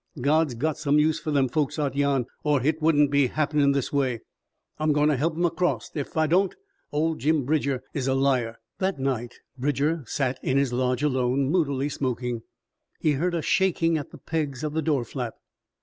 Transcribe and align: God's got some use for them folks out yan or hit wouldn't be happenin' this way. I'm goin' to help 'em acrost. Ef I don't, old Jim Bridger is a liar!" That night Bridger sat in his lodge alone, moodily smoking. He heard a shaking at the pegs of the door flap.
God's 0.19 0.55
got 0.55 0.79
some 0.79 0.97
use 0.97 1.19
for 1.19 1.29
them 1.29 1.47
folks 1.47 1.77
out 1.77 1.95
yan 1.95 2.25
or 2.43 2.59
hit 2.61 2.81
wouldn't 2.81 3.11
be 3.11 3.27
happenin' 3.27 3.71
this 3.73 3.93
way. 3.93 4.21
I'm 4.79 4.93
goin' 4.93 5.09
to 5.09 5.15
help 5.15 5.35
'em 5.35 5.45
acrost. 5.45 5.95
Ef 5.95 6.17
I 6.17 6.25
don't, 6.25 6.55
old 6.91 7.19
Jim 7.19 7.43
Bridger 7.45 7.83
is 7.93 8.07
a 8.07 8.15
liar!" 8.15 8.57
That 8.79 8.97
night 8.97 9.35
Bridger 9.59 10.03
sat 10.07 10.39
in 10.41 10.57
his 10.57 10.73
lodge 10.73 11.03
alone, 11.03 11.51
moodily 11.51 11.87
smoking. 11.87 12.41
He 12.99 13.11
heard 13.11 13.35
a 13.35 13.43
shaking 13.43 13.95
at 13.95 14.09
the 14.09 14.17
pegs 14.17 14.63
of 14.63 14.73
the 14.73 14.81
door 14.81 15.05
flap. 15.05 15.35